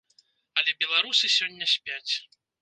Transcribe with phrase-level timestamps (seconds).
[0.61, 2.13] Але беларусы сёння спяць.